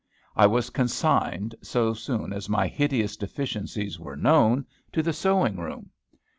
I 0.35 0.47
was 0.47 0.71
consigned, 0.71 1.53
so 1.61 1.93
soon 1.93 2.33
as 2.33 2.49
my 2.49 2.67
hideous 2.67 3.15
deficiencies 3.15 3.99
were 3.99 4.15
known, 4.17 4.65
to 4.93 5.03
the 5.03 5.13
sewing 5.13 5.57
room. 5.57 5.91